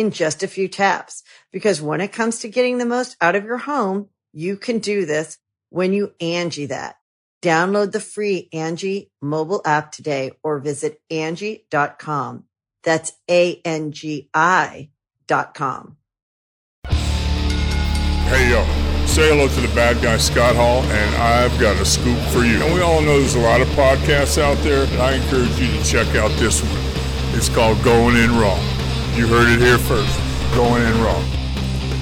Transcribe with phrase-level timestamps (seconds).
[0.00, 1.22] in just a few taps.
[1.52, 5.04] Because when it comes to getting the most out of your home, you can do
[5.04, 6.96] this when you Angi that.
[7.42, 12.44] Download the free Angi mobile app today or visit Angi.com.
[12.82, 14.90] That's A-N-G-I
[15.26, 15.96] dot com.
[16.84, 18.64] Hey yo,
[19.06, 22.62] say hello to the bad guy Scott Hall, and I've got a scoop for you.
[22.62, 25.66] And we all know there's a lot of podcasts out there, but I encourage you
[25.66, 27.36] to check out this one.
[27.36, 28.69] It's called Going In Raw.
[29.14, 30.18] You heard it here first.
[30.54, 31.20] Going in raw.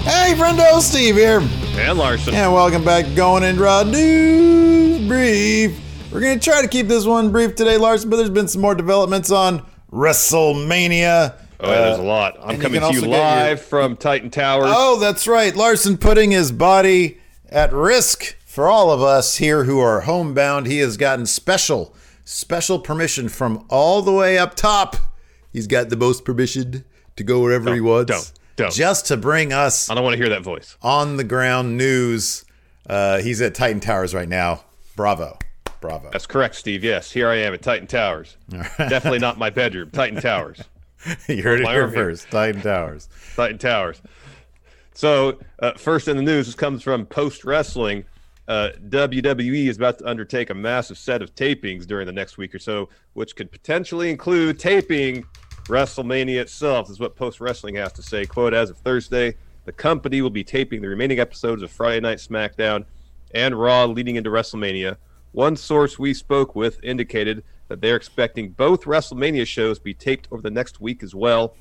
[0.05, 1.41] Hey, friendo, Steve here.
[1.81, 2.35] And Larson.
[2.35, 5.81] And welcome back to Going in Raw News Brief.
[6.13, 8.61] We're going to try to keep this one brief today, Larson, but there's been some
[8.61, 11.35] more developments on WrestleMania.
[11.61, 12.37] Oh, yeah, there's a uh, lot.
[12.41, 14.67] I'm and coming you to you can also get your- live from Titan Towers.
[14.69, 15.57] Oh, that's right.
[15.57, 20.67] Larson putting his body at risk for all of us here who are homebound.
[20.67, 24.97] He has gotten special, special permission from all the way up top.
[25.53, 26.85] He's got the most permission
[27.19, 28.11] to go wherever he Don't, wants.
[28.11, 28.73] don't, don't.
[28.75, 30.77] Just to bring us I don't want to hear that voice.
[30.83, 32.45] on the ground news.
[32.89, 34.65] Uh, he's at Titan Towers right now.
[34.97, 35.39] Bravo.
[35.81, 36.11] Bravo.
[36.11, 36.83] That's correct, Steve.
[36.83, 38.37] Yes, here I am at Titan Towers.
[38.79, 39.91] Definitely not my bedroom.
[39.91, 40.61] Titan Towers.
[41.29, 42.05] you heard it here arm here.
[42.07, 42.29] first.
[42.31, 43.09] Titan Towers.
[43.37, 44.03] Titan Towers.
[44.95, 48.05] So, uh, first in the news, this comes from Post Wrestling.
[48.49, 52.55] Uh, WWE is about to undertake a massive set of tapings during the next week
[52.55, 55.25] or so, which could potentially include taping
[55.69, 58.27] WrestleMania itself, is what Post Wrestling has to say.
[58.27, 59.35] Quote As of Thursday,
[59.65, 62.85] the company will be taping the remaining episodes of Friday Night SmackDown
[63.35, 64.97] and Raw leading into WrestleMania.
[65.33, 70.41] One source we spoke with indicated that they're expecting both WrestleMania shows be taped over
[70.41, 71.55] the next week as well.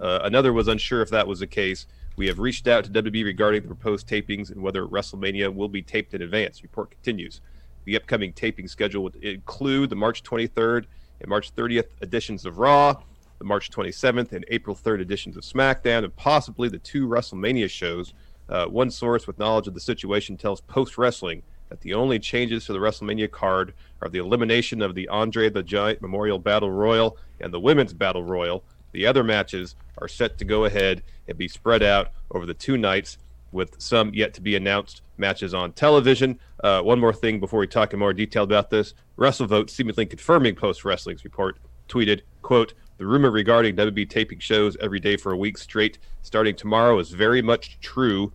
[0.00, 1.86] Uh, another was unsure if that was the case.
[2.16, 5.82] We have reached out to WWE regarding the proposed tapings and whether WrestleMania will be
[5.82, 6.62] taped in advance.
[6.62, 7.40] Report continues.
[7.84, 10.86] The upcoming taping schedule would include the March 23rd
[11.20, 12.96] and March 30th editions of Raw,
[13.42, 18.14] the March 27th and April 3rd editions of SmackDown, and possibly the two WrestleMania shows.
[18.48, 22.66] Uh, one source with knowledge of the situation tells Post Wrestling that the only changes
[22.66, 27.16] to the WrestleMania card are the elimination of the Andre the Giant Memorial Battle Royal
[27.40, 28.62] and the Women's Battle Royal.
[28.92, 32.78] The other matches are set to go ahead and be spread out over the two
[32.78, 33.18] nights,
[33.50, 36.38] with some yet to be announced matches on television.
[36.62, 40.54] Uh, one more thing before we talk in more detail about this: WrestleVote, seemingly confirming
[40.54, 41.56] Post Wrestling's report,
[41.88, 46.54] tweeted, "quote The rumor regarding WB taping shows every day for a week straight, starting
[46.54, 48.32] tomorrow, is very much true."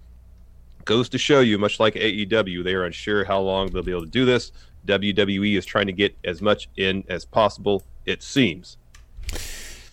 [0.83, 4.03] goes to show you, much like AEW, they are unsure how long they'll be able
[4.03, 4.51] to do this.
[4.85, 8.75] WWE is trying to get as much in as possible, it seems.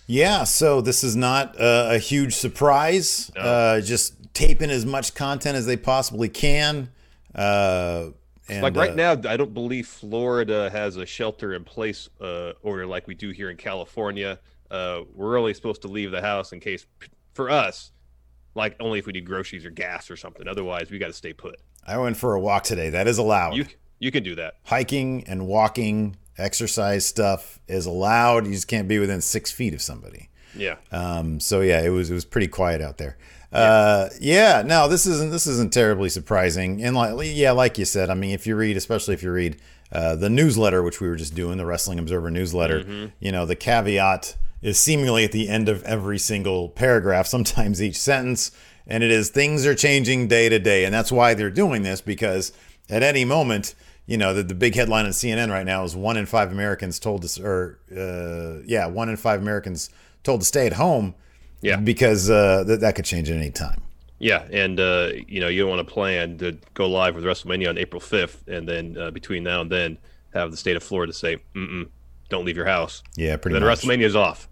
[0.08, 3.30] Yeah, so this is not uh, a huge surprise.
[3.36, 6.90] Uh, just taping as much content as they possibly can.
[7.32, 8.06] Uh,
[8.48, 12.54] and, like right uh, now, I don't believe Florida has a shelter in place uh,
[12.64, 14.40] order like we do here in California.
[14.70, 16.86] Uh, we're only supposed to leave the house in case,
[17.32, 17.92] for us,
[18.54, 20.48] like only if we need groceries or gas or something.
[20.48, 21.60] Otherwise, we got to stay put.
[21.86, 22.90] I went for a walk today.
[22.90, 23.56] That is allowed.
[23.56, 23.66] You
[23.98, 24.54] you can do that.
[24.64, 28.46] Hiking and walking, exercise stuff is allowed.
[28.46, 30.30] You just can't be within six feet of somebody.
[30.56, 30.76] Yeah.
[30.92, 33.16] Um, so yeah, it was it was pretty quiet out there.
[33.52, 36.82] Uh, yeah, no, this isn't this isn't terribly surprising.
[36.82, 39.60] And like yeah, like you said, I mean, if you read, especially if you read
[39.92, 43.54] uh, the newsletter, which we were just doing, the Wrestling Observer newsletter, you know, the
[43.54, 48.50] caveat is seemingly at the end of every single paragraph, sometimes each sentence,
[48.86, 52.00] and it is things are changing day to day, and that's why they're doing this
[52.00, 52.52] because
[52.90, 53.76] at any moment.
[54.06, 56.98] You know, the, the big headline on CNN right now is one in five Americans
[56.98, 59.88] told to, or uh, yeah, one in five Americans
[60.22, 61.14] told to stay at home
[61.62, 61.76] Yeah.
[61.76, 63.80] because uh, th- that could change at any time.
[64.18, 67.70] Yeah, and uh, you know you don't want to plan to go live with WrestleMania
[67.70, 69.96] on April fifth, and then uh, between now and then
[70.34, 71.88] have the state of Florida say, "Mm-mm,
[72.28, 73.80] don't leave your house." Yeah, pretty then much.
[73.80, 74.50] WrestleMania is off.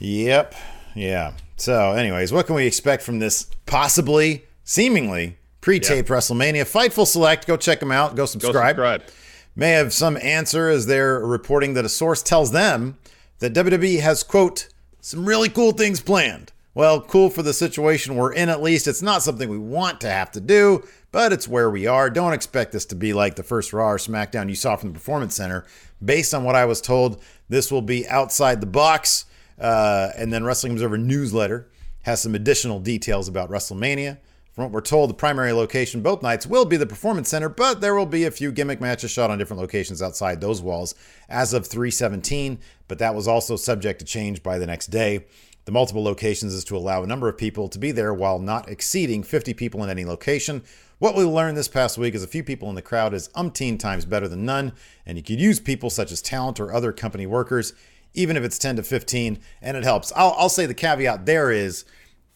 [0.00, 0.54] Yep.
[0.94, 1.34] Yeah.
[1.56, 6.62] So, anyways, what can we expect from this possibly, seemingly pre-taped WrestleMania.
[6.62, 8.16] Fightful Select, go check them out.
[8.16, 8.52] Go subscribe.
[8.54, 9.00] Go subscribe.
[9.02, 9.16] subscribe.
[9.56, 12.98] May have some answer as they're reporting that a source tells them
[13.40, 14.68] that WWE has quote
[15.00, 16.52] some really cool things planned.
[16.72, 18.86] Well, cool for the situation we're in at least.
[18.86, 22.08] It's not something we want to have to do, but it's where we are.
[22.08, 24.94] Don't expect this to be like the first Raw or SmackDown you saw from the
[24.94, 25.66] Performance Center.
[26.02, 29.24] Based on what I was told, this will be outside the box.
[29.60, 31.68] Uh, and then Wrestling Observer newsletter
[32.02, 34.18] has some additional details about WrestleMania.
[34.52, 37.80] From what we're told, the primary location both nights will be the Performance Center, but
[37.80, 40.94] there will be a few gimmick matches shot on different locations outside those walls
[41.28, 42.58] as of 317.
[42.88, 45.26] But that was also subject to change by the next day.
[45.66, 48.68] The multiple locations is to allow a number of people to be there while not
[48.68, 50.64] exceeding 50 people in any location.
[50.98, 53.78] What we learned this past week is a few people in the crowd is umpteen
[53.78, 54.72] times better than none,
[55.06, 57.72] and you could use people such as talent or other company workers,
[58.14, 60.12] even if it's 10 to 15, and it helps.
[60.16, 61.84] I'll, I'll say the caveat there is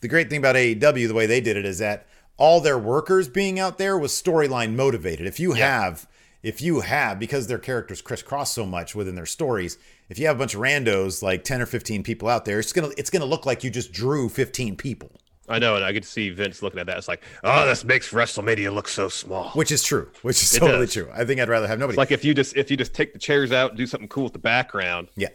[0.00, 2.06] the great thing about AEW, the way they did it, is that
[2.37, 5.26] all their workers being out there was storyline motivated.
[5.26, 6.06] If you have,
[6.43, 9.79] if you have, because their characters crisscross so much within their stories,
[10.09, 12.73] if you have a bunch of randos, like 10 or 15 people out there, it's
[12.73, 15.11] gonna it's gonna look like you just drew 15 people.
[15.49, 16.97] I know, and I could see Vince looking at that.
[16.97, 19.50] It's like, oh, this makes WrestleMania look so small.
[19.50, 20.11] Which is true.
[20.23, 20.94] Which is It totally does.
[20.94, 21.11] true.
[21.12, 21.94] I think I'd rather have nobody.
[21.94, 24.09] It's like if you just if you just take the chairs out and do something
[24.09, 25.29] cool with the background yeah.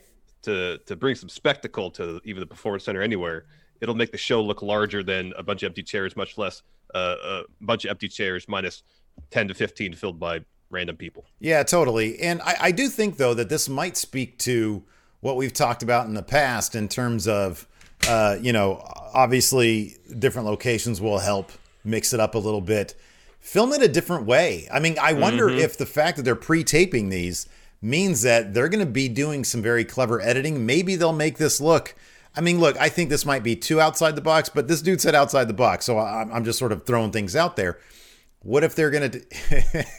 [0.44, 3.46] To to bring some spectacle to even the performance center anywhere,
[3.82, 6.62] it'll make the show look larger than a bunch of empty chairs, much less
[6.96, 8.84] uh, a bunch of empty chairs minus
[9.32, 10.40] ten to fifteen filled by
[10.70, 11.26] random people.
[11.40, 12.20] Yeah, totally.
[12.20, 14.84] And I, I do think though that this might speak to
[15.20, 17.68] what we've talked about in the past in terms of,
[18.08, 18.82] uh, you know,
[19.14, 21.52] obviously different locations will help
[21.84, 22.96] mix it up a little bit.
[23.40, 24.68] Film it a different way.
[24.72, 27.48] I mean, I wonder if the fact that they're pre-taping these
[27.82, 30.66] means that they're going to be doing some very clever editing.
[30.66, 31.96] Maybe they'll make this look.
[32.36, 35.02] I mean, look, I think this might be too outside the box, but this dude
[35.02, 37.80] said outside the box, so I'm, I'm just sort of throwing things out there.
[38.42, 39.10] What if they're gonna?
[39.10, 39.22] Do,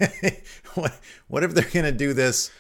[0.75, 0.99] what,
[1.29, 2.51] what if they're gonna do this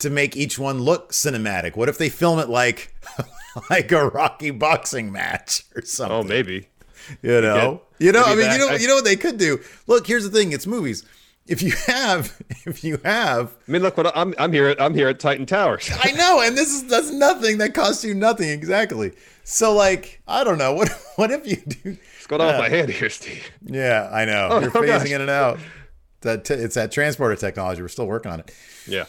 [0.00, 1.76] to make each one look cinematic?
[1.76, 2.94] What if they film it like
[3.70, 6.14] like a Rocky boxing match or something?
[6.14, 6.68] Oh, maybe.
[7.22, 8.04] you know, could.
[8.06, 8.22] you know.
[8.24, 9.60] I mean, you know, I- you know what they could do.
[9.86, 11.04] Look, here's the thing: it's movies.
[11.48, 14.94] If you have, if you have, I mean, look what I'm I'm here at I'm
[14.94, 15.90] here at Titan Towers.
[16.04, 19.12] I know, and this is that's nothing that costs you nothing exactly.
[19.44, 20.72] So, like, I don't know.
[20.78, 21.90] What what if you do?
[21.90, 23.50] What's going on with my hand here, Steve?
[23.64, 24.48] Yeah, I know.
[24.52, 25.10] Oh, You're oh, phasing gosh.
[25.10, 25.58] in and out.
[26.20, 27.80] That t- it's that transporter technology.
[27.80, 28.54] We're still working on it.
[28.86, 29.04] Yeah.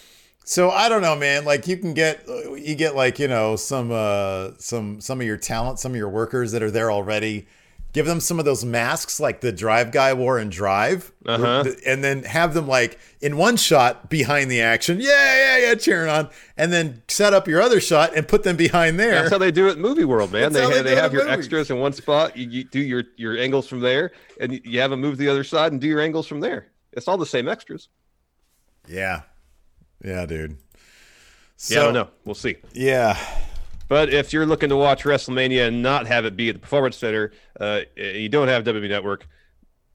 [0.45, 1.45] So I don't know, man.
[1.45, 5.37] Like you can get you get like you know some uh some some of your
[5.37, 7.45] talent, some of your workers that are there already.
[7.91, 11.63] Give them some of those masks like the Drive guy wore in Drive, Uh-huh.
[11.87, 16.07] and then have them like in one shot behind the action, yeah, yeah, yeah, cheering
[16.09, 19.13] on, and then set up your other shot and put them behind there.
[19.15, 20.53] That's how they do it in movie world, man.
[20.53, 21.39] That's They they have, they have your movies.
[21.39, 22.37] extras in one spot.
[22.37, 25.17] You, you do your your angles from there, and you- you have them move to
[25.17, 26.67] the other side and do your angles from there.
[26.93, 27.89] It's all the same extras.
[28.87, 29.21] yeah,
[30.05, 30.57] yeah, dude.
[31.57, 32.07] So, Yeah, I don't know.
[32.23, 32.55] We'll see.
[32.73, 33.17] Yeah,
[33.89, 36.95] But if you're looking to watch WrestleMania and not have it be at the Performance
[36.95, 39.27] Center, uh, you don't have WWE Network,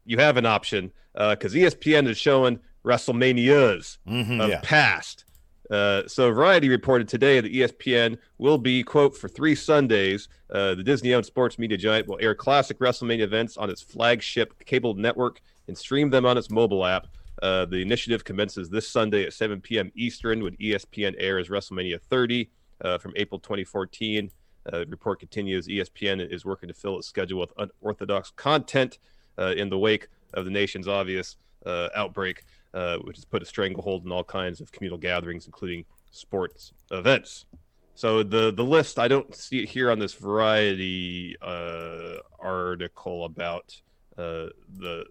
[0.04, 4.60] you have an option because ESPN is showing WrestleManias Mhm, of yeah.
[4.62, 5.24] past.
[5.70, 10.28] Uh, so Variety reported today that ESPN will be quote for three Sundays.
[10.52, 14.94] Uh, the Disney-owned sports media giant will air classic WrestleMania events on its flagship cable
[14.94, 17.06] network and stream them on its mobile app.
[17.42, 19.90] Uh, the initiative commences this Sunday at 7 p.m.
[19.94, 22.50] Eastern when ESPN airs WrestleMania 30
[22.82, 24.30] uh, from April 2014.
[24.66, 28.98] Uh, the report continues ESPN is working to fill its schedule with unorthodox content
[29.38, 33.46] uh, in the wake of the nation's obvious uh, outbreak, uh, which has put a
[33.46, 37.46] stranglehold on all kinds of communal gatherings, including sports events.
[37.94, 43.80] So the the list I don't see it here on this Variety uh, article about
[44.18, 45.04] uh, the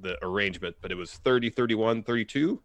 [0.00, 2.60] the arrangement, but it was 30, 31, 32.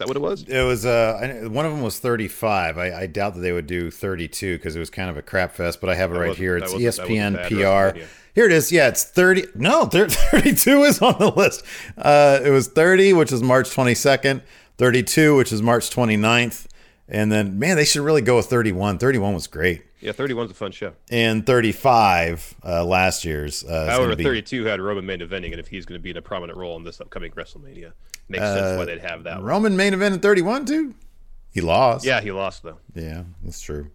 [0.00, 0.42] That what it was?
[0.44, 2.78] It was uh one of them was 35.
[2.78, 5.52] I, I doubt that they would do 32 because it was kind of a crap
[5.52, 5.80] fest.
[5.80, 6.56] But I have it That right here.
[6.56, 7.98] It's ESPN PR.
[8.34, 8.72] Here it is.
[8.72, 9.48] Yeah, it's 30.
[9.54, 11.64] No, 32 is on the list.
[11.98, 14.42] Uh, it was 30, which is March 22nd.
[14.78, 16.66] 32, which is March 29th.
[17.08, 18.98] And then, man, they should really go with 31.
[18.98, 19.82] 31 was great.
[20.00, 20.92] Yeah, 31's a fun show.
[21.10, 23.64] And 35, uh, last year's.
[23.64, 26.16] Uh, However, be- 32 had Roman main eventing, and if he's going to be in
[26.16, 27.92] a prominent role in this upcoming WrestleMania,
[28.30, 29.36] makes sense why they'd have that.
[29.36, 29.44] one.
[29.44, 30.94] Roman main event in 31 too.
[31.52, 32.04] He lost.
[32.04, 32.78] Yeah, he lost though.
[32.94, 33.90] Yeah, that's true.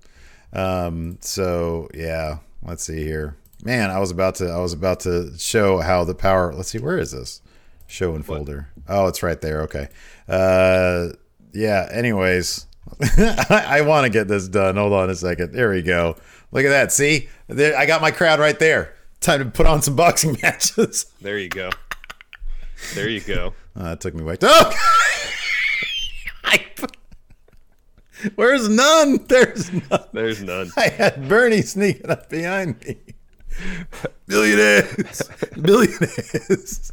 [0.54, 3.36] Um, so yeah, let's see here.
[3.64, 6.80] Man, I was about to I was about to show how the power let's see,
[6.80, 7.42] where is this?
[7.88, 8.70] Show and folder.
[8.88, 9.62] Oh, it's right there.
[9.64, 9.88] Okay.
[10.28, 11.10] Uh
[11.54, 12.68] yeah, anyways.
[13.02, 14.76] I, I want to get this done.
[14.76, 15.54] Hold on a second.
[15.54, 16.16] There we go.
[16.52, 16.92] Look at that.
[16.92, 17.30] See?
[17.48, 18.94] There, I got my crowd right there.
[19.22, 21.06] Time to put on some boxing matches.
[21.22, 21.70] There you go.
[22.94, 23.54] There you go.
[23.78, 24.38] Oh, that took me way.
[24.42, 24.72] Oh!
[28.36, 29.20] Where's none?
[29.28, 30.06] There's none.
[30.14, 30.70] There's none.
[30.78, 32.98] I had Bernie sneaking up behind me.
[34.28, 35.22] Billionaires.
[35.62, 36.92] Billionaires.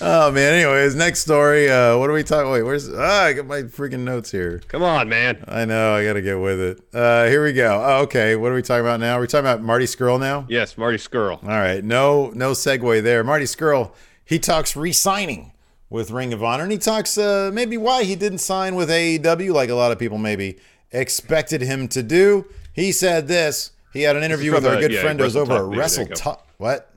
[0.00, 0.54] oh man.
[0.54, 1.68] Anyways, next story.
[1.70, 2.50] Uh, what are we talking?
[2.52, 2.88] Wait, where's?
[2.92, 4.60] Ah, I got my freaking notes here.
[4.68, 5.44] Come on, man.
[5.48, 5.94] I know.
[5.94, 6.80] I got to get with it.
[6.94, 7.82] Uh, here we go.
[7.84, 8.36] Oh, okay.
[8.36, 9.18] What are we talking about now?
[9.18, 10.46] Are we talking about Marty Scurll now?
[10.48, 11.42] Yes, Marty Scurll.
[11.42, 11.82] All right.
[11.82, 13.24] No, no segue there.
[13.24, 13.92] Marty Scurll.
[14.26, 15.52] He talks re-signing
[15.88, 19.52] with Ring of Honor, and he talks uh, maybe why he didn't sign with AEW,
[19.54, 20.58] like a lot of people maybe
[20.90, 22.44] expected him to do.
[22.72, 23.70] He said this.
[23.92, 26.14] He had an interview with our good yeah, friend who's over at Wrestle there.
[26.14, 26.46] Talk.
[26.58, 26.92] What?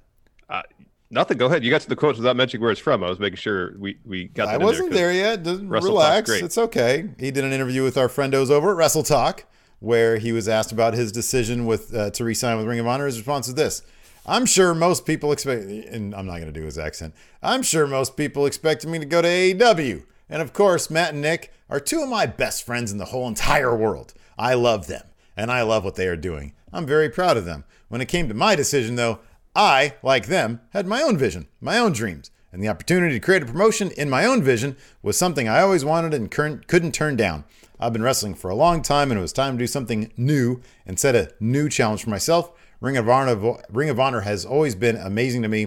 [0.50, 0.64] Uh,
[1.12, 1.38] nothing.
[1.38, 1.64] Go ahead.
[1.64, 3.04] You got to the quotes without mentioning where it's from.
[3.04, 5.44] I was making sure we, we got that I wasn't there yet.
[5.44, 6.30] Just Wrestle relax.
[6.32, 7.10] It's okay.
[7.20, 9.46] He did an interview with our friendos over at Wrestle Talk,
[9.80, 13.06] where he was asked about his decision with uh, to re-sign with Ring of Honor.
[13.06, 13.82] His response is this:
[14.30, 17.16] "I'm sure most people expect, and I'm not going to do his accent.
[17.42, 21.22] I'm sure most people expected me to go to AEW, and of course, Matt and
[21.22, 24.14] Nick are two of my best friends in the whole entire world.
[24.38, 25.04] I love them,
[25.36, 26.54] and I love what they are doing.
[26.72, 27.64] I'm very proud of them.
[27.88, 29.20] When it came to my decision, though."
[29.56, 33.42] I, like them, had my own vision, my own dreams, and the opportunity to create
[33.42, 37.46] a promotion in my own vision was something I always wanted and couldn't turn down.
[37.80, 40.62] I've been wrestling for a long time, and it was time to do something new
[40.86, 42.52] and set a new challenge for myself.
[42.82, 45.64] Ring of Honor, Ring of Honor has always been amazing to me,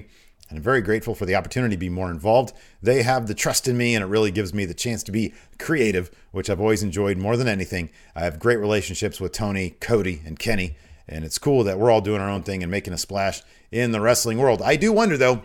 [0.49, 2.55] and I'm very grateful for the opportunity to be more involved.
[2.83, 5.35] They have the trust in me, and it really gives me the chance to be
[5.59, 7.91] creative, which I've always enjoyed more than anything.
[8.17, 10.77] I have great relationships with Tony, Cody, and Kenny,
[11.07, 13.93] and it's cool that we're all doing our own thing and making a splash in
[13.93, 14.63] the wrestling world.
[14.63, 15.43] I do wonder, though,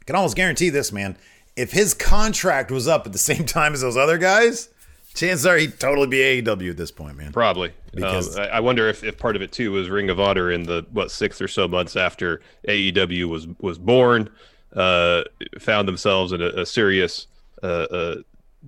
[0.00, 1.18] I can almost guarantee this, man.
[1.56, 4.70] If his contract was up at the same time as those other guys,
[5.14, 7.32] chances are he'd totally be AEW at this point, man.
[7.32, 7.72] Probably.
[7.92, 10.50] Because- um, I, I wonder if, if part of it too was Ring of Honor
[10.50, 14.30] in the what six or so months after AEW was was born,
[14.74, 15.22] uh,
[15.58, 17.26] found themselves in a, a serious
[17.62, 18.16] uh, uh,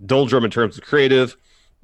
[0.07, 1.37] doldrum in terms of creative,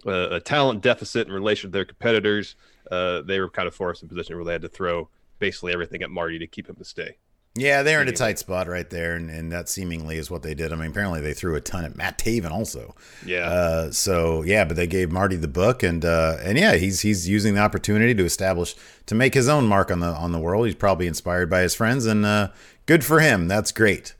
[0.06, 2.56] uh, a talent deficit in relation to their competitors.
[2.90, 5.72] Uh, they were kind of forced in a position where they had to throw basically
[5.72, 7.16] everything at Marty to keep him to stay.
[7.58, 10.54] Yeah, they're in a tight spot right there, and, and that seemingly is what they
[10.54, 10.72] did.
[10.72, 12.94] I mean, apparently they threw a ton at Matt Taven also.
[13.24, 13.48] Yeah.
[13.48, 17.28] Uh, so yeah, but they gave Marty the book, and uh, and yeah, he's he's
[17.28, 18.74] using the opportunity to establish
[19.06, 20.66] to make his own mark on the on the world.
[20.66, 22.48] He's probably inspired by his friends, and uh,
[22.86, 23.48] good for him.
[23.48, 24.14] That's great.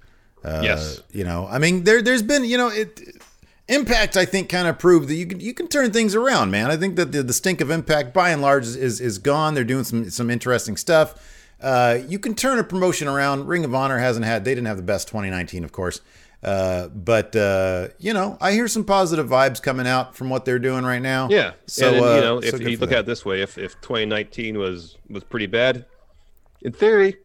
[0.45, 1.03] Uh, Yes.
[1.13, 3.01] You know, I mean, there there's been you know it.
[3.71, 6.71] Impact, I think, kind of proved that you can you can turn things around, man.
[6.71, 9.53] I think that the, the stink of Impact, by and large, is, is is gone.
[9.53, 11.38] They're doing some some interesting stuff.
[11.61, 13.47] Uh, you can turn a promotion around.
[13.47, 16.01] Ring of Honor hasn't had they didn't have the best 2019, of course,
[16.43, 20.61] uh, but uh, you know I hear some positive vibes coming out from what they're
[20.61, 21.29] doing right now.
[21.29, 21.53] Yeah.
[21.67, 22.99] So and, uh, you know, so if good you look them.
[22.99, 25.85] at it this way, if if 2019 was was pretty bad,
[26.63, 27.17] in theory,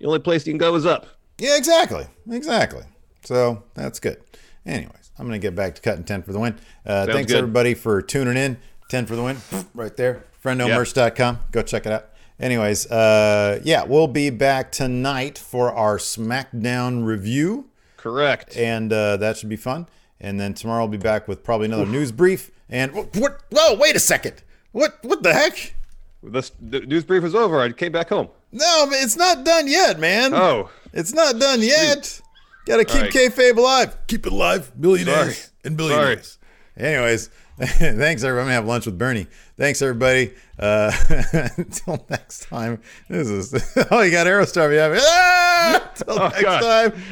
[0.00, 1.06] the only place you can go is up.
[1.38, 2.06] Yeah, exactly.
[2.30, 2.84] Exactly.
[3.24, 4.22] So that's good.
[4.64, 6.56] Anyways, I'm going to get back to cutting 10 for the win.
[6.86, 7.38] Uh, thanks, good.
[7.38, 8.58] everybody, for tuning in.
[8.88, 9.38] 10 for the win,
[9.74, 10.24] right there.
[10.44, 11.38] FriendNoMerch.com.
[11.50, 12.10] Go check it out.
[12.42, 18.56] Anyways, uh, yeah, we'll be back tonight for our SmackDown review, Correct.
[18.56, 19.86] and uh, that should be fun.
[20.20, 22.50] And then tomorrow I'll be back with probably another news brief.
[22.68, 23.14] And what?
[23.16, 24.42] what whoa, wait a second.
[24.72, 24.98] What?
[25.02, 25.74] What the heck?
[26.20, 27.60] This the news brief is over.
[27.60, 28.28] I came back home.
[28.50, 30.34] No, it's not done yet, man.
[30.34, 32.20] Oh, It's not done yet.
[32.66, 33.12] Got to keep right.
[33.12, 33.96] kayfabe alive.
[34.08, 34.72] Keep it alive.
[34.80, 35.50] Billionaires Sorry.
[35.64, 36.38] and billionaires.
[36.76, 38.40] Anyways, thanks everybody.
[38.42, 39.26] I'm gonna have lunch with Bernie.
[39.58, 40.32] Thanks everybody.
[40.58, 40.90] Uh,
[41.56, 42.80] until next time.
[43.08, 43.52] This is
[43.90, 44.98] oh you got Aerostar behind me.
[45.02, 45.90] Ah!
[45.98, 46.60] Until Oh, next God.
[46.92, 47.02] time.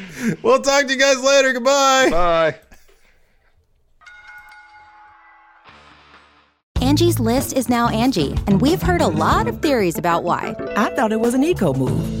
[0.41, 1.53] We'll talk to you guys later.
[1.53, 2.09] Goodbye.
[2.09, 2.55] bye.
[6.81, 10.55] Angie's list is now Angi, and we've heard a lot of theories about why.
[10.75, 12.20] I thought it was an eco move.